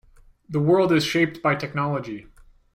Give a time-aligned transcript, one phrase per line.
[0.49, 2.25] The world is shaped by technology.